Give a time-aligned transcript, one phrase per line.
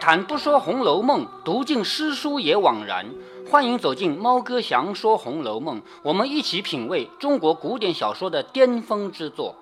[0.00, 3.06] 谈不说《红楼梦》，读尽诗书也枉然。
[3.50, 9.56] 欢迎走进猫哥祥说《红楼梦》，我们一起品味中国古典小说的巅峰之作。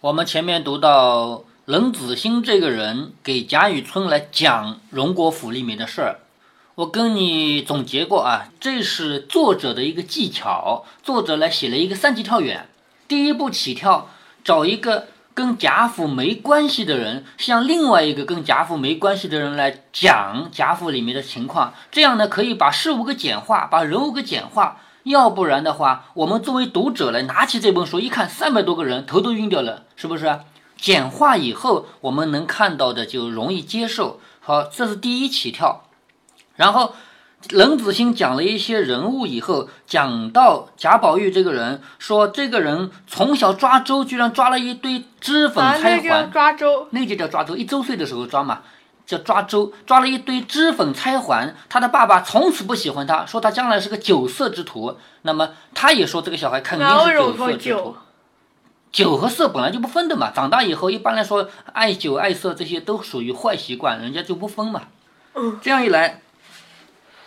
[0.00, 6.20] 我们前面读到冷子兴这个人给贾雨村来讲荣国府里面的事儿，
[6.74, 10.84] 我跟你总结过啊，这是作者的一个技巧。
[11.02, 12.68] 作者来写了一个三级跳远，
[13.08, 14.08] 第一步起跳，
[14.44, 15.08] 找一个。
[15.34, 24.80] 跟贾府没关系的人，向另外一个跟贾府没关系的人来讲贾府里面的情况，这样呢可以把事物给简化，把人物给简化。
[25.02, 30.40] 要不然的话，我们作为读者来拿起这本书一看，三百多个人头都晕掉了，是不是？
[30.76, 34.20] 简化以后，我们能看到的就容易接受。
[34.40, 35.88] 好，这是第一起跳，
[36.54, 36.94] 然后。
[37.50, 46.30] 冷子兴讲了一些人物以后，讲到贾宝玉这个人，说这个人从小抓周，居然抓了一堆脂粉钗环。
[46.30, 47.56] 抓周，那就叫抓周。
[47.56, 48.62] 一周岁的时候抓嘛，
[49.06, 51.54] 叫抓周，抓了一堆脂粉钗环。
[51.68, 54.96] 他的爸爸从此不喜欢他，说他将来是个酒色之徒。
[55.22, 57.96] 那么他也说这个小孩肯定是酒色之徒。
[58.90, 64.82] 酒和色本来就不分的嘛，长大以后一般来说爱酒爱色这些都属于坏习惯，人家就不分嘛。
[65.34, 66.20] 嗯，这样一来。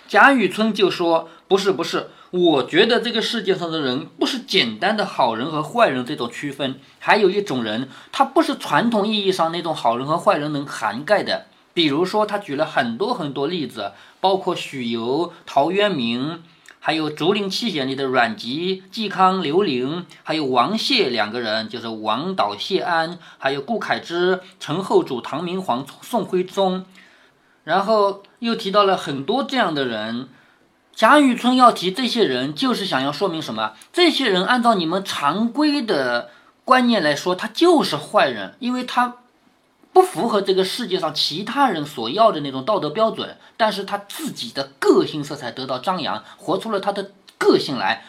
[0.08, 11.48] 贾雨村就说：“不是，不是，我觉得这个世界上的人不是简单的好人和坏人这种区分，还有一种人，他不是传统意义上那种好人和坏人能涵盖的。
[11.74, 13.92] 比如说，他举了很多很多例子，
[14.22, 16.42] 包括许由、陶渊明，
[16.80, 26.86] 还有《竹林七贤》里的阮籍、嵇康、刘伶，还有王谢两个人，就是王导、谢安，还有顾恺之、陈后主、唐明皇、宋徽宗。”
[27.68, 30.30] 然后又提到了很多这样的人，
[30.96, 33.74] 贾雨村要提这些人，就是想要说明什么？
[33.92, 36.30] 这些人按照你们常规的
[36.64, 39.16] 观念来说，他就是坏人，因为他
[39.92, 48.06] 不符合这个世界上其他人所要的那种道德标准，但是他自己的个性色彩得到张扬，活出了他的个性来。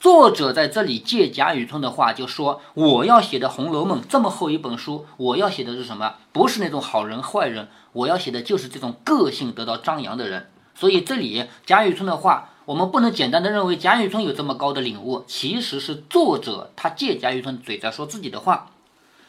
[0.00, 6.14] 作者在这里借贾雨村的话就说：“我要写的《红楼梦》这么厚一本书，我要写的是什么？
[6.32, 10.50] 不是那种好人坏人，我要写的就是这种个性得到张扬的人。
[10.76, 18.70] 所以这里贾雨村的话，我们不能简单的认为贾雨村有这么高的领悟，其实是作者他借贾雨村嘴在说自己的话。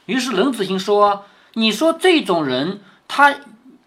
[0.06, 1.25] 于是冷子兴说
[1.56, 3.38] ：‘你说这种人，他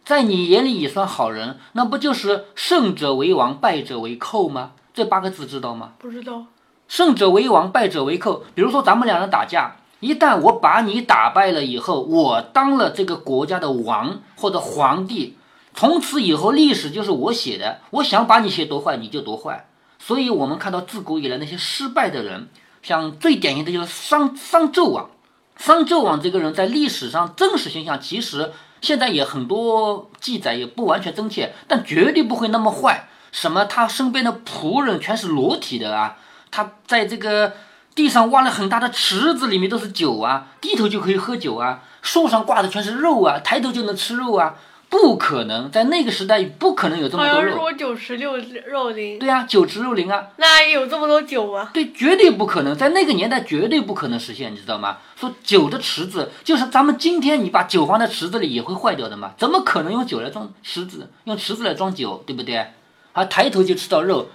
[0.04, 4.72] 在你眼里也算好人，那不就是胜者为王，败者为寇吗？
[4.92, 6.46] 这八个字知道吗？’不知道。”
[6.92, 8.44] 胜者为王，败者为寇。
[8.54, 15.38] 比如说，咱们两人打架，一旦我把你打败了以后，我当了这个国家的王或者皇帝，
[15.74, 17.78] 从此以后历史就是我写的。
[17.92, 19.66] 我想把你写多坏，你就多坏。
[19.98, 22.50] 所以，我们看到自古以来那些失败的人，
[22.82, 25.08] 像最典型的就是商商纣王。
[25.56, 33.08] 商纣王这个人在历史上真实形象，其实现在也很多记载也不完全真切，但绝对不会那么坏。
[33.30, 33.64] 什么？
[33.64, 36.18] 他身边的仆人全是裸体的啊？
[36.52, 37.54] 他在这个
[37.96, 41.82] 地上挖了很大的池子，里面都是酒啊，低头就可以喝酒啊。
[42.02, 44.56] 树上挂的全是肉啊，抬头就能吃肉啊，
[44.88, 47.56] 不可能，在那个时代不可能有这么多肉。
[47.56, 48.36] 说酒池肉
[48.66, 49.18] 肉林。
[49.18, 50.26] 对呀，酒池肉林啊。
[50.36, 51.70] 那有这么多酒啊？
[51.72, 54.98] 对，绝对不可能，在那个年代绝对不可能实现，你知道吗？
[55.16, 62.66] 说酒的池子，就是咱们今天你把酒放在池子里也会坏掉的嘛，怎么可能用酒来装池子，用池子来装酒，对不对？
[63.12, 64.28] 啊，抬头就吃到肉。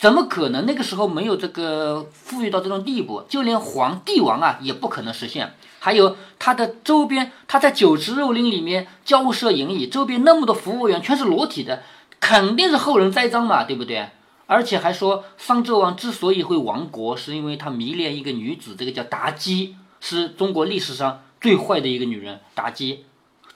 [0.00, 0.64] 怎么可能？
[0.64, 5.52] 那个时候没有这个富裕到这种地步，就连皇帝王啊也不可能实现。
[5.78, 11.82] 还有他的周边，他在酒池肉林里面骄奢淫逸，周边那么多服务员全是裸体的，
[12.18, 14.08] 肯定是后人栽赃嘛，对不对？
[14.46, 23.04] 而且还说商纣王之所以会亡国，是因为他迷恋一个女子，这个叫妲己，是中国历史上最坏的一个女人，妲己。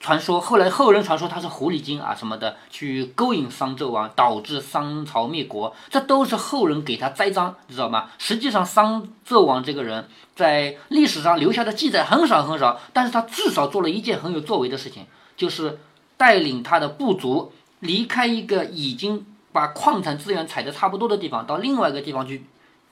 [0.05, 8.11] 传说后来后人传说他是狐狸精啊什么的，去勾引商纣王，导致商朝灭国，这都是后人给他栽赃，知道吗？
[8.19, 15.79] 实际上商纣王这个人，在历史上留下的记载很少很少，但是他至少做了一件很有作为的事情，就是
[16.17, 22.45] 带领他的部族离开一个已经把矿产资源采的差不多的地方，到另外一个地方去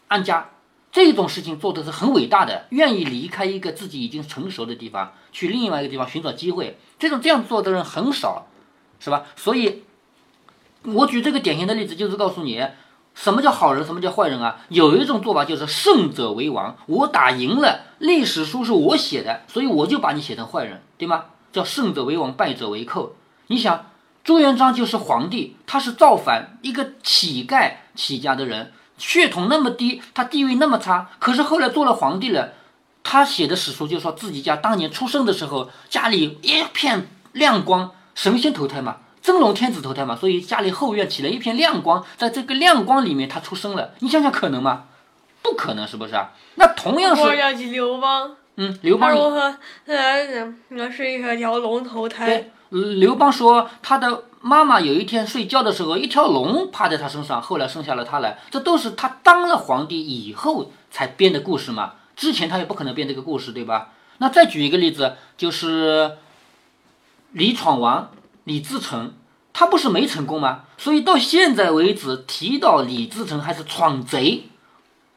[0.07, 0.49] 安家。
[0.93, 6.77] 这种事情做的是很伟大的，愿意离开一个自己已经成熟的地方，去另外一个地方寻找机会。
[6.99, 8.45] 这种这样做的人很少，
[8.99, 9.25] 是吧？
[9.35, 9.85] 所以，
[10.83, 12.63] 我举这个典型的例子，就是告诉你，
[13.15, 14.59] 什么叫好人，什么叫坏人啊？
[14.69, 21.25] 有一种做法就是胜者为王，我打赢了，历史书是我写的，所以我就把你写成坏人，对吗？
[21.51, 23.15] 叫胜者为王，败者为寇。
[23.47, 23.87] 你想，
[24.23, 28.73] 朱元璋就是皇帝，他是造反，一个乞丐起家的人。
[29.03, 32.53] 血统那么低，他地位那么差，可是后来做了皇帝了，
[33.03, 43.93] 他写的史书就说自己家当年出生的时候家里一片亮光，神仙投胎嘛，真龙天子投胎嘛，所以家里后院起了一片亮光，在这个亮光里面他出生了。
[43.99, 44.85] 你想想可能吗？
[45.41, 46.31] 不可能，是不是啊？
[46.55, 49.53] 那同样是，我想起刘邦，嗯，刘邦如何
[50.89, 58.39] 是一条龙投胎对，刘邦说他的妈妈有一天睡觉的时候，一条龙趴在他身上，后来生下了他来。
[58.51, 63.91] 这都是他当了皇帝以后才编的故事嘛，之前他也不可能编这个故事，对吧？
[64.17, 66.17] 那再举一个例子，就是
[67.31, 68.11] 李闯王
[68.43, 69.13] 李自成，
[69.53, 70.63] 他不是没成功吗？
[70.77, 74.49] 所以到现在为止，提到李自成还是闯贼。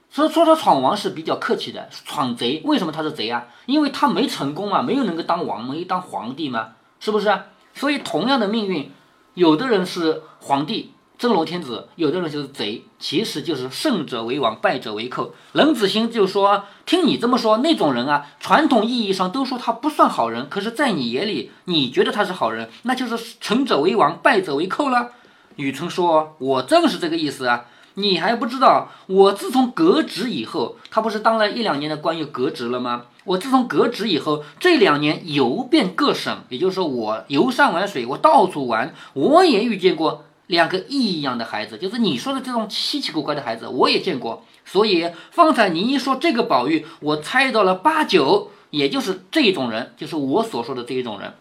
[0.08, 3.46] 所以说他闯王是比较客气的，闯贼为什么他是贼啊？
[3.66, 7.36] 因为他没成功嘛，没有能够当王，没当皇帝嘛，是不是？
[7.74, 8.90] 所以同样的命运，
[9.36, 15.34] 有的人是皇帝真龙天子，有的人就是贼，其实就是胜者为王，败者为寇。
[15.52, 25.10] 冷子兴就说：“听你这么说，那种人啊，传统意义上都说他不算好人，可是，在你眼里，你觉得他是好人，那就是成者为王，败者为寇了。”
[25.56, 27.66] 雨村说：“我正是这个意思啊。”
[27.98, 33.06] 你还不知道，我自从革职以后，他不是当了一两年的官又革职了吗？
[33.24, 44.44] 我自从革职以后，这两年游遍各省，也就是说我游山玩水，我到处玩，我也遇见过两个异样的孩子，就是你说的这种稀奇古怪的孩子，我也见过。
[44.66, 51.32] 所以方才你一说这个宝玉，我猜到了八九，也就是这种人，就是我所说的这一种人。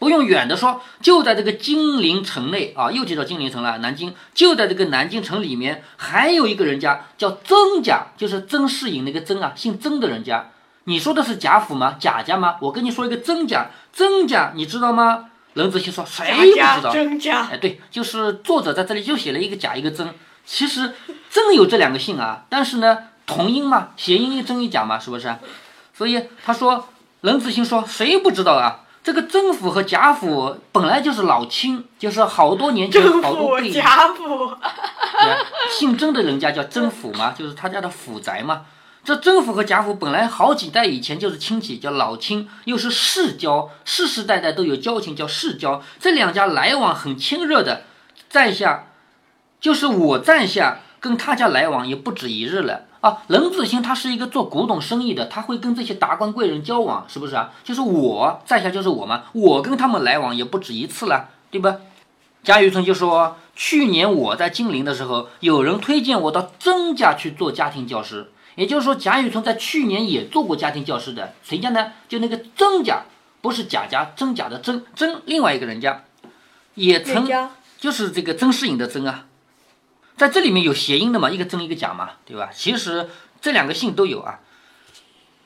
[0.00, 3.78] 不用远的说，就在这个金陵城内啊，又提到金陵城了。
[3.78, 10.50] 南京就在这个南京城里面，还有一个人家叫曾家，就是曾世隐那个曾啊，姓曾的人家。
[10.84, 11.96] 你说的是贾府吗？
[12.00, 12.56] 贾家吗？
[12.62, 15.26] 我跟你说一个曾家，曾家你知道吗？
[15.52, 16.90] 冷子兴说谁不知道？
[16.90, 17.46] 曾家？
[17.52, 20.14] 哎，对，就是作者在这里就写了一个贾一个曾，
[20.46, 20.94] 其实
[21.28, 25.36] 真有这两个姓啊，但是呢，同音嘛，谐音一真一假嘛，是不是？
[25.92, 26.88] 所以他说，
[27.20, 28.80] 冷子兴说谁不知道啊？
[29.02, 34.48] 这个曾府和贾府本来就是老亲，就是好多年前政好多府辈贾府，
[35.22, 35.36] 对
[35.70, 38.66] 姓曾的人家叫曾府嘛，就是他家的府宅嘛。
[39.02, 45.82] 这曾府和贾府本来好几代以前就是亲戚，叫老亲，又是世交，世世代代都有交情，叫世交。
[45.98, 47.84] 这两家来往很亲热的，
[48.28, 48.88] 在下
[49.58, 53.22] 就是我在下跟他家来往也不止一日了啊。
[53.28, 57.50] 冷子兴他是一个做古董生意的，他会跟这些达官贵人交往，是不是啊？
[57.64, 61.76] 就是我在下就是我嘛，我跟他们来往也不止一次了，对吧？
[62.42, 68.30] 贾雨村就说，去年我在金陵的时候，有人推荐我到曾家去做家庭教师。
[68.56, 71.92] 也就是说，贾雨村在去年也做过家庭教师的，谁家呢？
[72.08, 73.04] 就那个曾家，
[73.40, 76.04] 不是贾家，曾家的曾，曾，另外一个人家，
[76.74, 77.52] 也曾家？
[77.78, 79.26] 就是这个曾仕隐的曾啊，
[80.20, 82.50] 在这里面有谐音的嘛，一个真一个假嘛，对吧？
[82.54, 83.08] 其实
[83.40, 84.40] 这两个姓都有啊。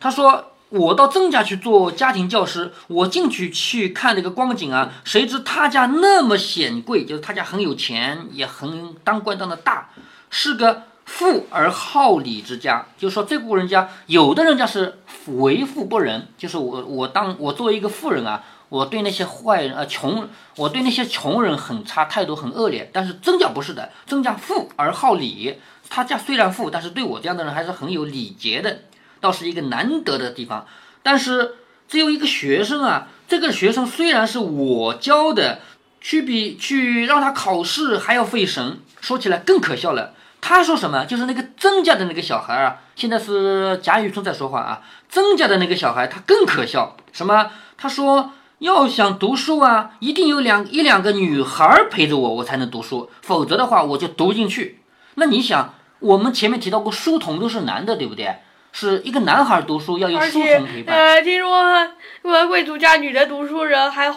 [0.01, 9.91] 他说我到曾家去做家庭教师，我进去去看那个光景啊，谁知他家那么显贵，就是他家很有钱，也很当官当的大，
[10.29, 12.85] 是个富而好礼之家。
[12.99, 18.43] 就是说这户人家，有的人家是为富不仁，就是我我当我作为一个富人啊。
[18.69, 22.91] 我对那些坏人呃穷，我对那些穷人很差，态度很恶劣。
[22.93, 28.81] 但是曾家不是的，曾家富而好礼，他家虽然富，但是对我这样的人还是很有礼节的，
[29.21, 30.67] 倒是一个难得的地方。
[31.03, 31.55] 但是
[31.87, 35.61] 只有一个学生啊，这个学生虽然是我教的，
[36.01, 38.79] 去比去让他考试还要费神。
[39.01, 41.05] 说起来更可笑了，他说什么？
[41.05, 47.53] 就是那个曾家的那个小孩啊，现在是贾雨村在说话啊，曾家的那个小孩他更可笑，什么？
[47.77, 48.33] 他说。
[48.65, 54.81] 要想读书啊，一定有两一两个女孩陪着我，我才能读书，否则的话我就读不进去。
[55.17, 58.37] 那你想，我们前面提到过，书童都是男的，对不对？
[58.73, 60.97] 是一个男孩读书要有书童陪伴。
[60.97, 61.89] 呃，听说
[62.23, 64.13] 说贵族家女的读书人还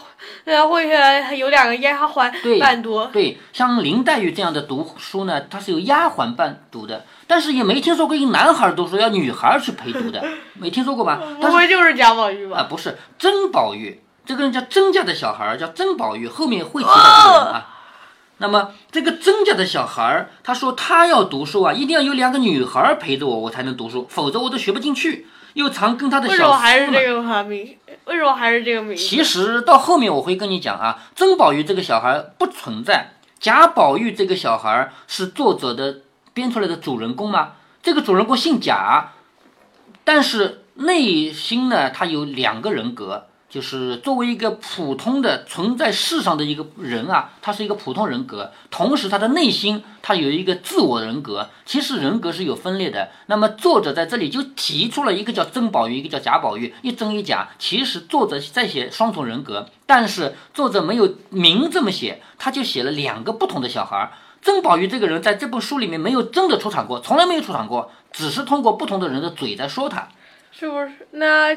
[0.46, 10.24] 呃会呃有两个丫鬟伴读，对，像林黛玉这样的读书呢，她是由丫鬟伴读的，但是也没听说过一个男孩读书要女孩去陪读的，
[10.54, 11.22] 没听说过吧？
[11.42, 12.68] 不会就是贾宝玉吧啊，吧？
[12.70, 16.93] 不是甄宝玉，这个人叫曾家的小孩儿，叫曾宝玉，后面会提到
[17.24, 17.74] 这个人啊。
[18.39, 25.25] 那么这个曾家的小孩儿，他说他要读书啊，一定要有两个女孩儿陪着我，我才能读书，否则我都学不进去。
[25.53, 27.77] 又常跟他的小为什么还是这个名？
[28.05, 29.01] 为什么还是这个名字？
[29.01, 36.01] 其实到后面我会跟你讲啊，曾宝玉这个小孩不存在，贾宝玉这个小孩是作者的
[36.34, 37.53] 编出来的主人公吗？
[37.81, 39.13] 这个主人公姓贾，
[40.03, 51.50] 但是内心呢，他有两个人格，就是作为一个普通的存在世上的一个人啊，他是一个普通人格，同时他的内心他有一个自我人格。
[51.66, 53.10] 其实人格是有分裂的。
[53.27, 57.50] 那么作者在这里就提出了一个叫曾宝玉，一个叫贾宝玉，一真一假。
[57.58, 64.12] 其实作者在写双重人格，但是作者没有明这么写，他就写了两个不同的小孩。
[64.42, 70.10] 曾宝玉这个人在这本书里面没有真的出场过，从来没有出场过，只是通过不同的人的嘴在说他。
[70.58, 71.08] 是不是？
[71.12, 71.56] 那，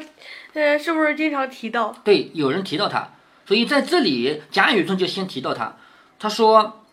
[0.53, 1.95] 呃，是不是经常提到？
[2.03, 3.09] 对，有人提到他，
[3.47, 5.75] 所以在这里贾雨村就先提到他，
[6.19, 6.83] 他说，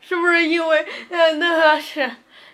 [0.00, 2.10] 是不是因为，呃，那个是，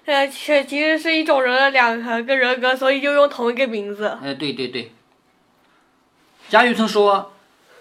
[0.06, 4.18] 呃，其其实是一种人的两个人格，所以就用同一个名字。
[4.20, 4.92] 哎，对对对。
[6.48, 7.32] 贾雨村说，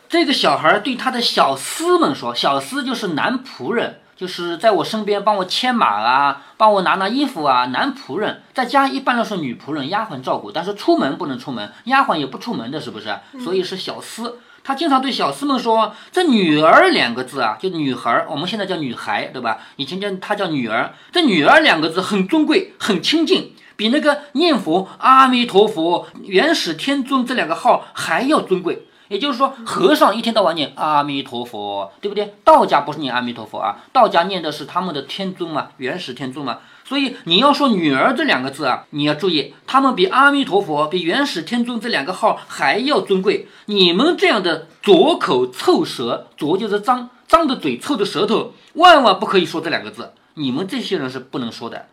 [0.08, 4.02] 这个小孩对他的小厮们说，小厮就是男仆人。
[4.16, 13.18] 就是在我身边帮我牵马啊，帮我拿拿衣服啊，男仆人在家一般都是女仆人、丫鬟照顾，但是出门不能出门，丫鬟也不出门的，是不是？
[13.44, 14.34] 所以是小厮。
[14.66, 19.58] 他经常对小厮们说：“这女儿两个字啊，就女孩，我们现在叫女孩，对吧？
[19.76, 20.94] 以前叫她叫女儿。
[21.12, 32.34] 这女儿两个字很尊贵，很亲近，比那个念佛、阿弥陀佛、元始天尊这两个号还要尊贵。”也就是说，和尚一天到晚念阿弥陀佛，对不对？
[32.44, 36.58] 道家不是念阿弥陀佛啊，道家念的是他们的天尊嘛，元始天尊嘛。
[36.84, 43.48] 所以你要说女儿这两个字啊，你要注意，他们比阿弥陀佛、比元始天尊这两个号还要尊贵。
[43.68, 50.12] 你们这样的拙口臭舌，拙就是脏，脏的嘴，臭的舌头，万万不可以说这两个字。
[50.34, 51.86] 你们这些人是不能说的。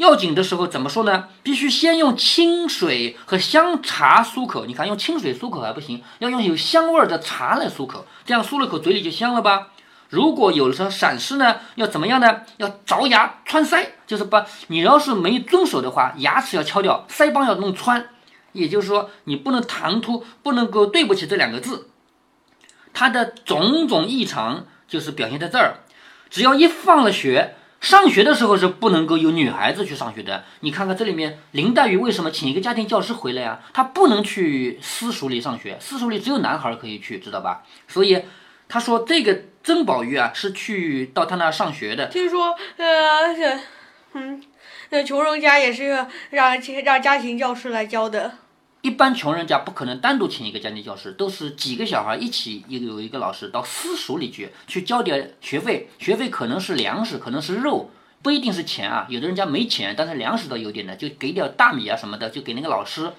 [0.00, 1.28] 要紧的时候怎么说呢？
[1.42, 4.64] 必须先用清水和香茶漱口。
[4.64, 9.68] 你看，用清水漱口还不行，要用有香味的茶来漱口，这样漱了口嘴里就香了吧？
[10.08, 12.40] 如果有的时候闪失呢，要怎么样呢？
[12.56, 18.08] 要着牙穿腮，就是把你要是没遵守的话，牙齿要敲掉，腮帮要弄穿。
[18.52, 21.90] 也就是说，你不能唐突，不能够对不起这两个字。
[22.94, 25.80] 它的种种异常就是表现在这儿。
[26.30, 27.56] 只要一放了学。
[27.80, 30.44] 上学的时候是不能够有女孩子去上学的。
[30.60, 33.60] 你看看这里面，林黛玉为什么请一个家庭教师回来啊？
[33.72, 37.62] 她不能去私塾里上学，私塾里只有男孩可以去，知道吧？
[37.88, 38.22] 所以
[38.68, 42.06] 他说这个曾宝玉啊是去到他那上学的。
[42.06, 43.34] 听说，呃，
[44.12, 44.42] 嗯，
[44.90, 48.34] 那穷人家也是让让家庭教师来教的。
[48.82, 57.90] 一般穷人家不可能单独请一个家庭教师，都是几个小孩一起有有一个老师到私塾里去，去交点学费，学费可能是粮食，可能是肉，
[58.22, 59.06] 不一定是钱啊。
[59.10, 63.12] 有的人家没钱，但是粮食倒有点的，就给点大米啊什么的，就给那个老师，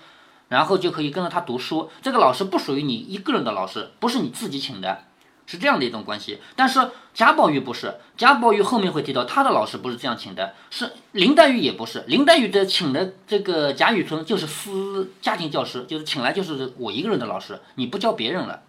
[0.50, 1.91] 然后就可以跟着他读书。
[2.01, 5.03] 这个老师不属于你一个人的老师，不是你自己请的。
[5.51, 18.62] 是这样的一种关系，但是贾宝玉不是，贾宝玉后面会提到他的老师不是这样请的，是林黛玉也不是，林黛玉的请的这个贾雨村就是私家庭教师，就是请来就是我一个人的老师，你不教别人了，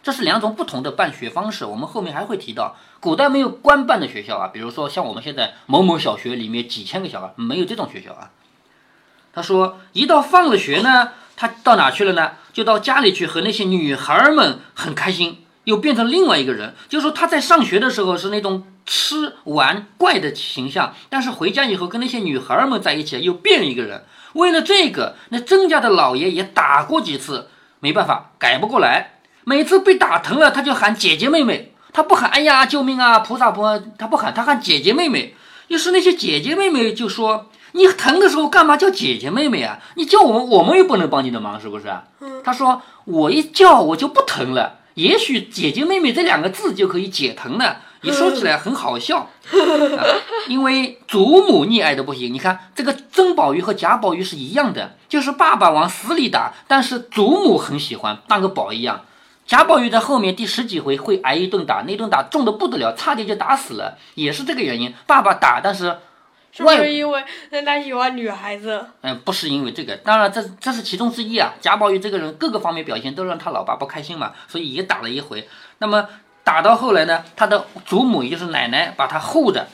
[0.00, 8.30] 这是两种不同的办学方式，我们后面还会提到，古代没有官办的学校啊，比如说像我们现在某某小学里面几千个小孩，没有这种学校啊。
[9.32, 12.32] 他说一到放了学呢，他到哪去了呢？
[12.52, 15.44] 就到家里去和那些女孩们很开心。
[15.70, 24.04] 又变成另外一个人，就是说他在上学的时候是那种吃玩怪的形象，但是回家以后跟那些女孩们在一起又变了一个人。
[24.32, 27.48] 为了这个，那曾家的老爷也打过几次，
[27.78, 29.20] 没办法改不过来。
[29.44, 35.36] 每次被打疼了，他就喊姐姐妹妹，他不喊哎呀救命啊菩萨婆，他不喊，他喊姐姐妹妹。
[35.68, 39.78] 于是那些姐姐妹妹就说：“你疼的时候干嘛叫姐姐妹妹啊？
[39.94, 41.86] 你叫我们，我们又不能帮你的忙，是不是？”
[42.42, 49.30] 他说：“我一叫我就不疼了。”也许姐姐妹妹这两个字就可以解疼呢， 一说起来很好笑，
[50.48, 52.32] 因为祖母溺爱的不行。
[52.32, 59.02] 你看这个曾宝玉和贾宝玉是一样的，就是爸爸往死里打，但是祖母很喜欢，当个宝一样。
[59.46, 64.94] 贾宝玉在后面第十几回会挨一顿打，那顿打重的不得了，差点就打死了，也是这个原因。
[65.06, 65.96] 爸爸打，但是。
[66.52, 67.24] 是不是因为
[67.64, 68.84] 他喜欢女孩子？
[69.02, 71.54] 嗯，不是因为这个，当然这这是其中之一啊。
[71.60, 75.48] 贾宝玉这个人各个方面表现都让他老爸不开心嘛，所以也打了一回。
[75.78, 76.08] 那么
[76.42, 79.68] 打到后来呢，他的祖母也就是奶奶把他护着，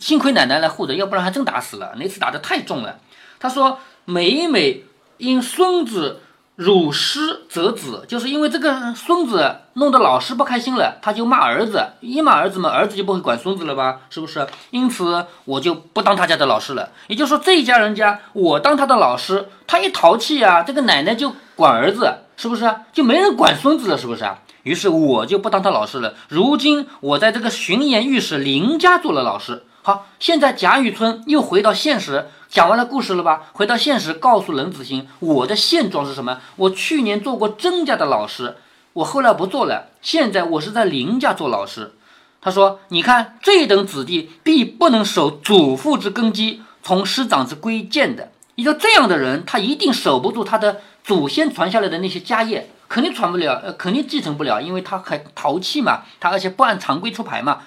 [0.00, 1.94] 幸亏奶奶来护着，要不然还真打死了。
[1.96, 2.98] 那次打的太重了。
[3.38, 4.82] 他说每每
[5.18, 6.20] 因孙子。
[6.56, 14.02] 辱师则子，就是因为这个孙子弄得老师不开心了，他就骂儿子，一骂儿子嘛，儿子就不会管孙子了吧？
[14.08, 14.46] 是不是？
[14.70, 16.90] 因此我就不当他家的老师了。
[17.08, 22.72] 也就是说，这一家人家我当他的老师，他一淘气啊，这个奶奶就管儿子，是不是？
[22.92, 24.24] 就没人管孙子了，是不是？
[24.62, 26.14] 于是我就不当他老师了。
[26.28, 29.64] 如今我在这个巡盐御史林家做了老师。
[29.86, 32.28] 好，现在贾雨村又回到现实。
[32.48, 33.50] 讲完了故事了吧？
[33.52, 36.40] 回到现实，告诉冷子兴，我的现状是什么？
[36.56, 38.56] 我去年做过曾家的老师，
[38.94, 41.92] 我后来不做了，现在我是在林家做老师。
[42.40, 48.30] 他说：“你看，这等子弟必不能守祖父之根基，从师长之规谏的。
[48.54, 57.60] 一个这样的人，他一定守不住他的祖先传下来的那些家业，肯定传不了，呃，肯定继承不了，因为他还淘气嘛，他而且不按常规出牌嘛。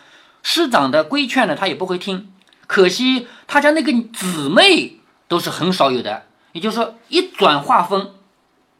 [0.49, 2.31] 师长的规劝呢，他也不会听。
[2.67, 6.23] 可惜他家那个姊妹都是很少有的，
[6.53, 8.11] 也就是说，一转画风。”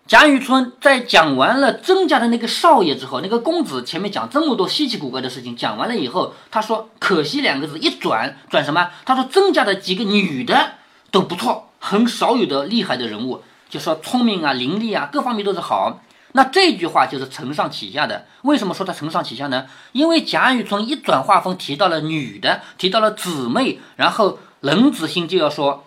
[0.08, 8.90] 贾雨村在讲完了曾家的那个少爷之后，那个公子前面讲这么多稀奇古怪的事情，讲完了以后，他说：“可惜两个字一转，转什么？
[9.04, 10.76] 他说曾家的几个女的
[11.12, 16.00] 都不错，很少有的厉害的人物，就说聪明啊、伶俐啊，各方面都是好。
[16.34, 18.26] 那这句话就是承上启下的。
[18.44, 19.66] 为什么说他承上启下呢？
[19.92, 25.86] 因为贾雨村一转画风，提到了女的，提到了姊妹，然后冷子兴就要说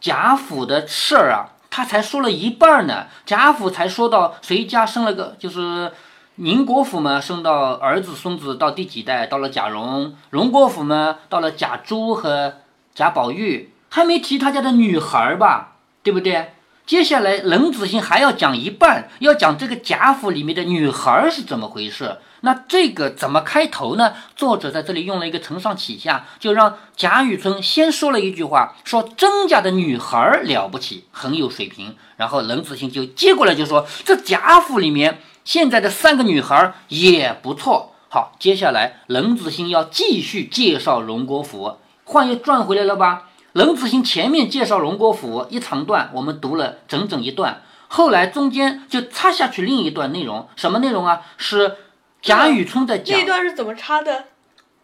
[0.00, 5.90] 贾府的事儿啊。”他才说了一半呢，贾府才说到谁家生了个，就是
[6.36, 12.60] 宁国府嘛，生到儿子孙子到第几代，到了贾蓉，荣国府嘛，到了贾珠和
[12.94, 15.72] 贾宝玉，还没提他家的女孩吧，
[16.04, 16.53] 对不对？
[16.86, 22.18] 接下来冷子兴还要讲一半，要讲这个贾府里面的女孩是怎么回事。
[22.42, 24.12] 那这个怎么开头呢？
[24.36, 31.96] 作者在这里用了一个承上启下，就让贾雨村先说了一句话，说曾家的女孩了不起，很有水平。
[32.18, 37.94] 然后冷子兴就接过来就说，这贾府里面现在的三个女孩也不错。
[38.10, 43.30] 好，接下来冷子兴要继续介绍荣国府，话又转回来了吧？
[43.54, 51.22] 冷子兴前面介绍荣国府一长段，我们读了整整一段，后来中间就插下去另一段内容，什么内容啊？
[51.36, 51.76] 是。
[52.20, 54.24] 贾雨村在讲这段是怎么插的？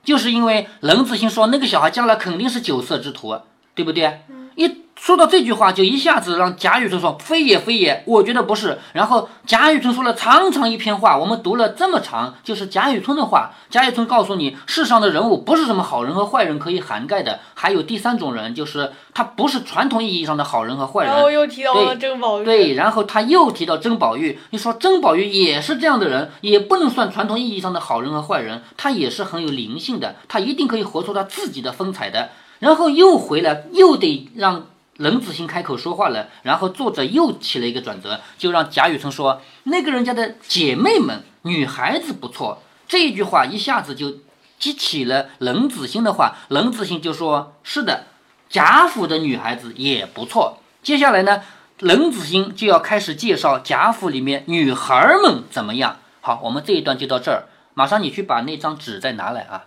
[0.04, 3.40] 就是因为冷子兴说那个小孩将来肯定是酒色之徒，
[3.74, 4.20] 对不对？
[4.64, 4.76] 一。
[5.00, 13.52] 说到这句话，就一下子让贾雨村说：“非也，非也，我觉得不是。”然后贾雨村说了长长一篇话，我们读了这么长，就是贾雨村的话。
[13.70, 21.14] 贾雨村告诉你，世上的人物不是什么好人和坏人可以涵盖的，还有第三种人，就是他不是传统意义上的好人和坏人。
[21.14, 22.44] 然后又提到了曾宝玉。
[22.44, 32.28] 对，然后他又提到曾宝玉，你说曾宝玉也是这样的人，也不能算传统意义上的好人和坏人，他也是很有灵性的，他一定可以活出他自己的风采的。
[32.60, 34.66] 然后又回来，又得让。
[34.96, 42.62] 冷子兴开口说话了，然后作者又起了一个转折，就让贾雨村说那个人家的姐妹们，女孩子不错。
[42.86, 44.18] 这一句话一下子就
[44.58, 48.08] 激起了冷子兴的话，冷子兴就说：“是的，
[48.50, 51.44] 贾府的女孩子也不错。”接下来呢，
[51.78, 55.96] 冷子兴就要开始介绍贾府里面女孩们怎么样。
[56.20, 59.64] 好，我们这一段就到这儿，马上你去把那张纸再拿来啊。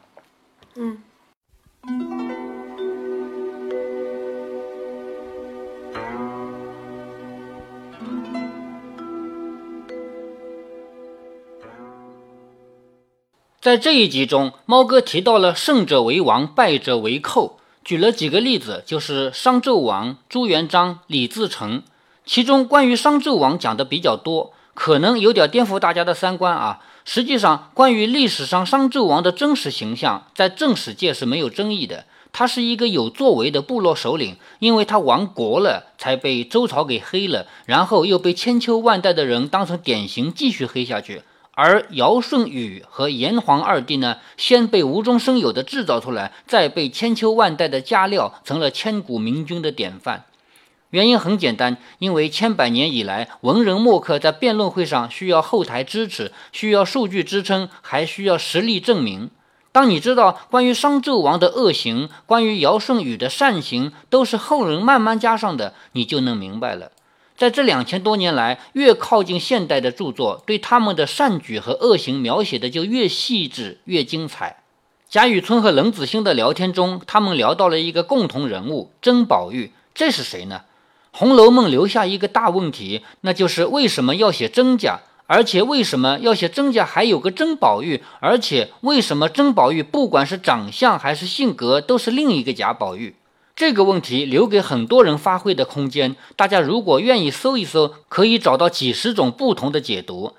[0.75, 2.22] 嗯。
[13.63, 21.82] 在这一集中，猫哥提到了胜者为王，败者为寇，举了几个例子，就是商纣王、朱元璋、李自成。
[22.26, 26.82] 其中关于商纣王讲的比较多，可能有点颠覆大家的三观啊。
[27.06, 32.04] 实际上，关于历史上商纣王的真实形象，在正史界是没有争议的。
[32.34, 41.21] 他是一个有作为的部落首领，因为他亡国了，才被周朝给黑了，然后又被千秋万代的人当成典型继续黑下去。
[41.55, 50.25] 而尧舜禹和炎黄二帝呢，先被无中生有的制造出来，再被千秋万代的加料，成了千古明君的典范。
[50.89, 59.29] 原因很简单，因为千百年以来，文人墨客在辩论会上需要后台支持，需要数据支撑，还需要实力证明。
[59.71, 66.91] 当你知道关于商纣王的恶行，关于尧舜禹的善行，都是后人慢慢加上的，你就能明白了。
[67.36, 74.63] 在这两千多年来，越靠近现代的著作，对他们的善举和恶行描写的就越细致、越精彩。
[75.10, 79.72] 贾雨村和冷子兴的聊天中，他们聊到了一个共同人物——甄宝玉。
[79.93, 80.62] 这是谁呢？
[81.17, 93.15] 《红楼梦》留下一个大问题，那就是为什么要写曾家，而且为什么要写曾家还有个甄宝玉，而且为什么甄宝玉不管是长相还是性格，都是另一个贾宝玉？
[93.55, 96.15] 这个问题留给很多人发挥的空间。
[96.35, 100.33] 大家如果愿意搜一搜，可以找到几十种不同的解读。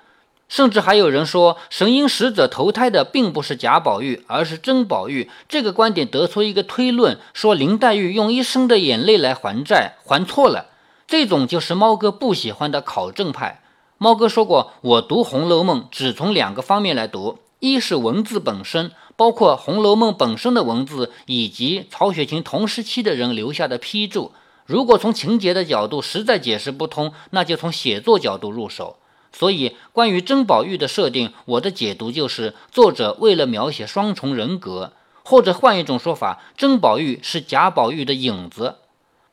[0.49, 5.29] 甚至还有人说，神瑛使者投胎的并不是贾宝玉，而是甄宝玉。
[5.47, 10.67] 这个观点得出一个推论，说林黛玉用一生的眼泪来还债，还错了。
[11.07, 13.61] 这种就是猫哥不喜欢的考证派。
[13.97, 18.91] 猫哥说过，我读《红楼梦》只从两个方面来读：一是文字本身。
[19.17, 24.31] 包括《红楼梦》本身的文字，以及曹雪芹同时期的人留下的批注。
[24.65, 28.97] 如果从情节的角度实在解释不通，那就从写作角度入手。
[29.31, 38.75] 所以，关于甄宝玉的设定，我的解读就是作者为了描写双重人格，或者换一种说法，甄宝玉是贾宝玉的影子。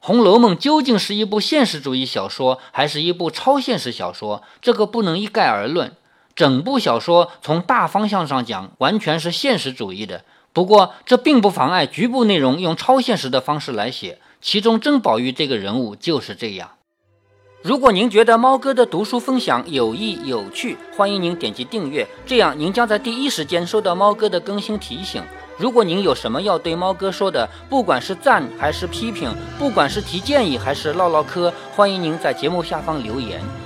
[0.05, 4.43] 《红楼梦》究竟是一部现实主义小说，还是一部超现实小说？
[4.61, 5.95] 这个不能一概而论。
[6.43, 10.25] 整部小说从大方向上讲，完全是现实主义的。
[10.53, 14.19] 不过，这并不妨碍局部内容用超现实的方式来写。
[14.41, 16.71] 其中，甄宝玉这个人物就是这样。
[17.63, 25.23] 如果您觉得猫哥的读书分享有益有趣，欢迎您点击订阅，这样您将在第一时间收到猫哥的更新提醒。
[25.57, 33.41] 如果您有什么要对猫哥说的，不管是赞还是批评，不管是提建议还是唠唠嗑，欢迎您在节目下方留言。